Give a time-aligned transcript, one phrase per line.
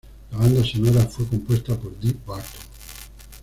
[0.31, 2.63] La banda sonora fue compuesta por Dee Barton.